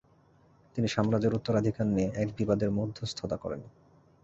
[0.75, 3.61] তিনি সাম্রাজ্যের উত্তরাধিকার নিয়ে এক বিবাদের মধ্যস্থতা করেন।